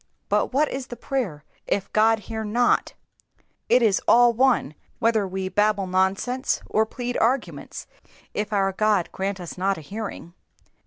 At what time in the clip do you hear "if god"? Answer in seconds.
1.67-2.21